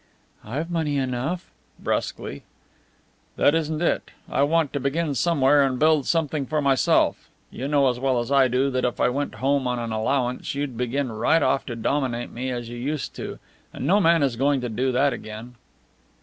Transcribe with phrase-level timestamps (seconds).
[0.43, 2.41] "I've money enough" brusquely.
[3.35, 4.09] "That isn't it.
[4.27, 7.29] I want to begin somewhere and build something for myself.
[7.51, 10.55] You know as well as I do that if I went home on an allowance
[10.55, 13.37] you'd begin right off to dominate me as you used to,
[13.71, 15.53] and no man is going to do that again."